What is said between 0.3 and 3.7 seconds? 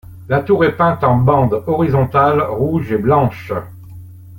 tour est peinte en bandes horizontales rouges et blanches.